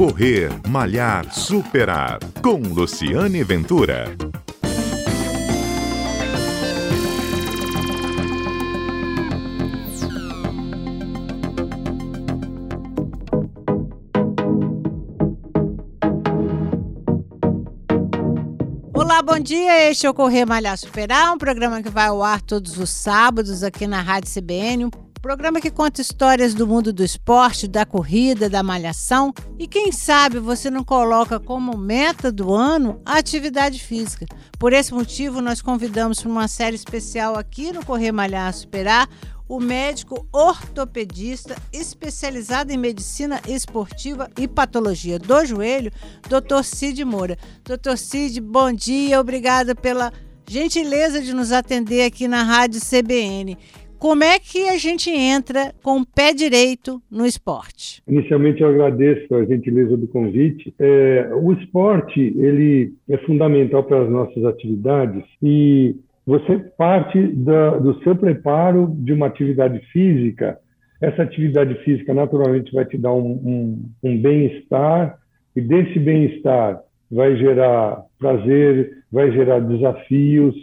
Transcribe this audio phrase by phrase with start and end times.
[0.00, 2.20] Correr, Malhar, Superar.
[2.40, 4.06] Com Luciane Ventura.
[18.94, 19.90] Olá, bom dia.
[19.90, 23.62] Este é o Correr Malhar Superar, um programa que vai ao ar todos os sábados
[23.62, 24.90] aqui na Rádio CBN,
[25.20, 30.38] programa que conta histórias do mundo do esporte, da corrida, da malhação e quem sabe
[30.38, 34.24] você não coloca como meta do ano a atividade física.
[34.58, 39.08] Por esse motivo, nós convidamos para uma série especial aqui no Correr Malhar Superar
[39.46, 45.92] o médico ortopedista especializado em medicina esportiva e patologia do joelho,
[46.28, 46.62] Dr.
[46.62, 47.36] Cid Moura.
[47.64, 47.96] Dr.
[47.96, 50.12] Cid, bom dia, obrigada pela
[50.48, 53.58] gentileza de nos atender aqui na Rádio CBN.
[54.00, 58.02] Como é que a gente entra com o pé direito no esporte?
[58.08, 60.72] Inicialmente, eu agradeço a gentileza do convite.
[60.78, 65.94] É, o esporte ele é fundamental para as nossas atividades e
[66.26, 70.58] você parte da, do seu preparo de uma atividade física.
[70.98, 75.18] Essa atividade física naturalmente vai te dar um, um, um bem-estar,
[75.54, 80.54] e desse bem-estar vai gerar prazer, vai gerar desafios,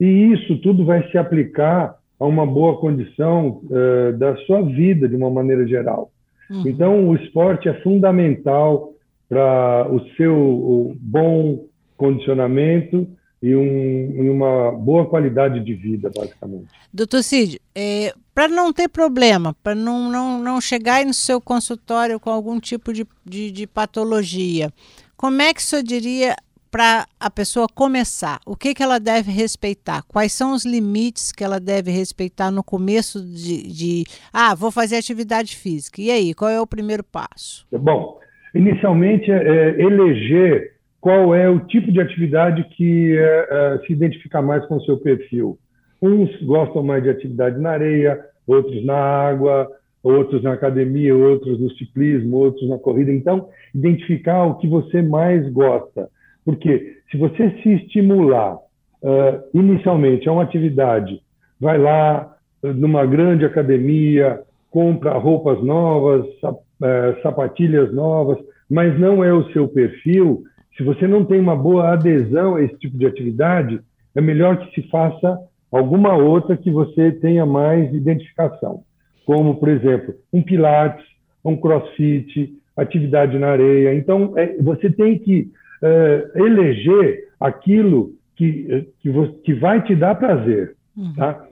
[0.00, 5.16] e isso tudo vai se aplicar a uma boa condição uh, da sua vida de
[5.16, 6.12] uma maneira geral.
[6.50, 6.64] Uhum.
[6.66, 8.92] Então, o esporte é fundamental
[9.28, 11.64] para o seu o bom
[11.96, 13.08] condicionamento
[13.42, 16.68] e, um, e uma boa qualidade de vida, basicamente.
[16.92, 22.20] Doutor Cid, é, para não ter problema, para não, não, não chegar no seu consultório
[22.20, 24.70] com algum tipo de, de, de patologia,
[25.16, 26.36] como é que o senhor diria
[26.70, 28.38] para a pessoa começar?
[28.46, 30.02] O que, que ela deve respeitar?
[30.06, 34.96] Quais são os limites que ela deve respeitar no começo de, de ah, vou fazer
[34.96, 36.00] atividade física?
[36.00, 37.66] E aí, qual é o primeiro passo?
[37.72, 38.18] Bom,
[38.54, 44.64] inicialmente é eleger qual é o tipo de atividade que é, é, se identifica mais
[44.66, 45.58] com o seu perfil.
[46.00, 49.68] Uns gostam mais de atividade na areia, outros na água,
[50.02, 53.12] outros na academia, outros no ciclismo, outros na corrida.
[53.12, 56.08] Então, identificar o que você mais gosta.
[56.44, 61.20] Porque se você se estimular uh, inicialmente a uma atividade,
[61.60, 64.40] vai lá numa grande academia,
[64.70, 66.26] compra roupas novas,
[67.22, 70.44] sapatilhas novas, mas não é o seu perfil,
[70.76, 73.80] se você não tem uma boa adesão a esse tipo de atividade,
[74.14, 75.38] é melhor que se faça
[75.70, 78.82] alguma outra que você tenha mais identificação,
[79.26, 81.04] como, por exemplo, um pilates,
[81.44, 83.94] um crossfit, atividade na areia.
[83.94, 85.50] Então, é, você tem que
[85.82, 90.74] é, eleger aquilo que, que, você, que, vai te dar prazer.
[90.96, 91.14] Uhum.
[91.14, 91.44] Tá?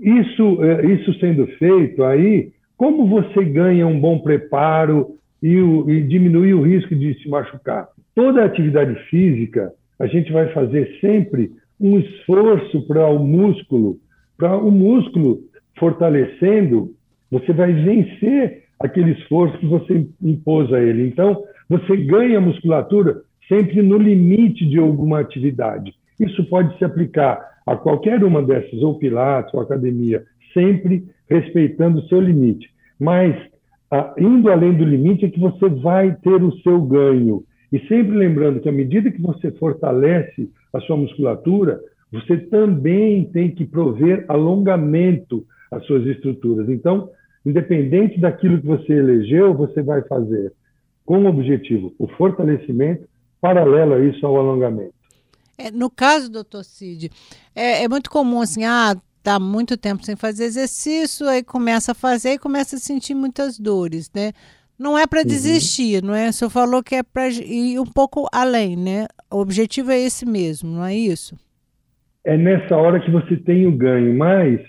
[0.00, 6.02] Isso, é, isso sendo feito, aí, como você ganha um bom preparo e, o, e
[6.02, 7.88] diminui o risco de se machucar?
[8.14, 11.50] toda atividade física, a gente vai fazer sempre
[11.80, 13.96] um esforço para o músculo,
[14.36, 15.40] para o músculo
[15.78, 16.90] fortalecendo,
[17.30, 21.06] você vai vencer aquele esforço que você impôs a ele.
[21.06, 25.92] Então, você ganha musculatura sempre no limite de alguma atividade.
[26.18, 30.24] Isso pode se aplicar a qualquer uma dessas, ou pilates, ou academia,
[30.54, 32.70] sempre respeitando o seu limite.
[32.98, 33.36] Mas,
[34.16, 37.44] indo além do limite, é que você vai ter o seu ganho.
[37.70, 41.78] E sempre lembrando que à medida que você fortalece a sua musculatura,
[42.10, 46.70] você também tem que prover alongamento às suas estruturas.
[46.70, 47.10] Então,
[47.44, 50.52] independente daquilo que você elegeu, você vai fazer
[51.04, 53.11] com o objetivo o fortalecimento
[53.42, 54.94] paralelo a isso ao alongamento.
[55.58, 57.10] É, no caso, doutor Cid,
[57.54, 61.94] é, é, muito comum assim, ah, tá muito tempo sem fazer exercício, aí começa a
[61.94, 64.32] fazer e começa a sentir muitas dores, né?
[64.78, 65.26] Não é para uhum.
[65.26, 66.28] desistir, não é?
[66.28, 69.06] O senhor falou que é para ir um pouco além, né?
[69.30, 71.36] O objetivo é esse mesmo, não é isso?
[72.24, 74.60] É nessa hora que você tem o ganho, mas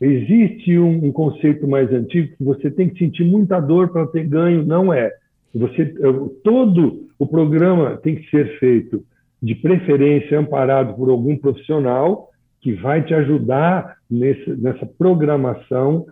[0.00, 4.26] existe um, um conceito mais antigo que você tem que sentir muita dor para ter
[4.26, 5.10] ganho, não é?
[5.54, 5.86] Você
[6.42, 9.04] todo o programa tem que ser feito
[9.42, 12.30] de preferência amparado por algum profissional
[12.60, 16.06] que vai te ajudar nesse, nessa programação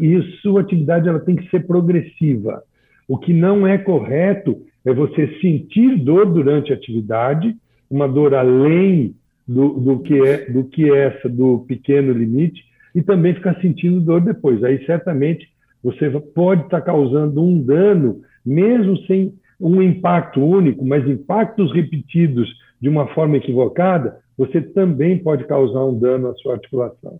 [0.00, 2.62] e sua atividade ela tem que ser progressiva.
[3.08, 7.56] O que não é correto é você sentir dor durante a atividade,
[7.90, 9.14] uma dor além
[9.46, 12.62] do, do, que é do que é essa do pequeno limite,
[12.94, 14.62] e também ficar sentindo dor depois.
[14.62, 15.48] Aí certamente
[15.82, 22.48] você pode estar causando um dano, mesmo sem um impacto único, mas impactos repetidos
[22.80, 27.18] de uma forma equivocada, você também pode causar um dano à sua articulação.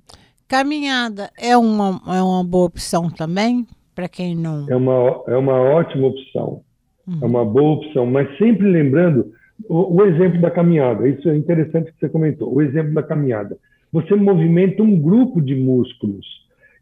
[0.49, 3.67] Caminhada é uma, é uma boa opção também?
[3.95, 4.67] para quem não.
[4.69, 6.63] É uma, é uma ótima opção.
[7.07, 7.19] uhum.
[7.23, 9.33] é uma boa opção, mas sempre lembrando
[9.69, 11.07] o, o, exemplo da caminhada.
[11.09, 12.53] Isso é interessante que você comentou.
[12.53, 13.57] O exemplo da caminhada.
[13.93, 16.27] Você movimenta um grupo de músculos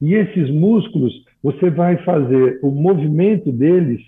[0.01, 4.01] e esses músculos você vai fazer o movimento deles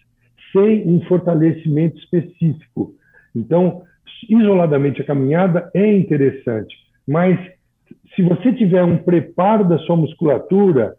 [0.52, 2.94] sem um fortalecimento específico.
[3.34, 3.82] Então,
[4.28, 6.76] isoladamente a caminhada é interessante,
[7.06, 7.38] mas
[8.14, 10.94] se você tiver um preparo da sua musculatura,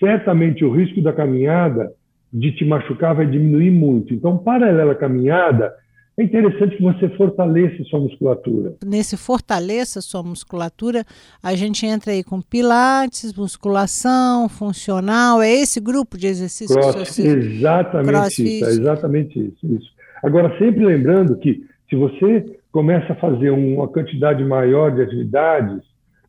[0.00, 1.90] certamente o risco da caminhada
[2.32, 4.12] de te machucar vai diminuir muito.
[4.12, 5.72] Então, paralela à caminhada,
[6.18, 8.74] é interessante que você fortaleça sua musculatura.
[8.84, 11.04] Nesse fortaleça sua musculatura,
[11.42, 17.04] a gente entra aí com pilates, musculação, funcional, é esse grupo de exercícios Cross, que
[17.04, 17.28] você...
[17.28, 18.56] Exatamente Crossfit.
[18.56, 19.90] isso, é exatamente isso, isso.
[20.22, 25.82] Agora, sempre lembrando que se você começa a fazer uma quantidade maior de atividades,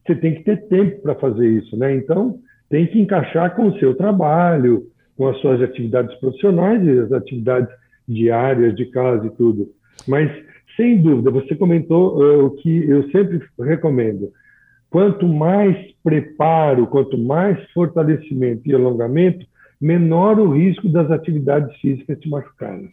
[0.05, 1.95] você tem que ter tempo para fazer isso, né?
[1.95, 2.39] Então,
[2.69, 7.69] tem que encaixar com o seu trabalho, com as suas atividades profissionais e as atividades
[8.07, 9.69] diárias de casa e tudo.
[10.07, 10.31] Mas,
[10.75, 14.31] sem dúvida, você comentou uh, o que eu sempre recomendo.
[14.89, 19.45] Quanto mais preparo, quanto mais fortalecimento e alongamento,
[19.79, 22.89] menor o risco das atividades físicas te machucarem.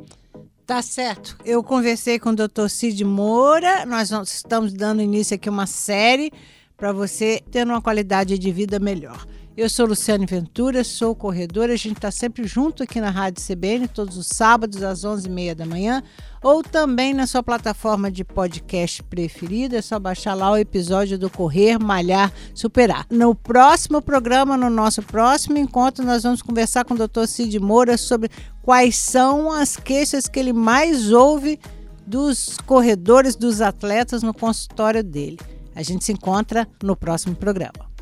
[0.67, 1.37] Tá certo.
[1.45, 2.69] Eu conversei com o Dr.
[2.69, 3.85] Cid Moura.
[3.87, 6.33] Nós estamos dando início aqui a uma série
[6.77, 9.27] para você ter uma qualidade de vida melhor.
[9.57, 11.75] Eu sou Luciane Ventura, sou corredora.
[11.75, 15.65] A gente está sempre junto aqui na Rádio CBN, todos os sábados às 11h30 da
[15.65, 16.03] manhã,
[16.43, 19.77] ou também na sua plataforma de podcast preferida.
[19.77, 23.07] É só baixar lá o episódio do Correr, Malhar, Superar.
[23.09, 27.27] No próximo programa, no nosso próximo encontro, nós vamos conversar com o Dr.
[27.29, 28.31] Cid Moura sobre
[28.61, 31.61] quais são as queixas que ele mais ouve
[32.05, 35.39] dos corredores, dos atletas no consultório dele.
[35.77, 37.94] A gente se encontra no próximo programa.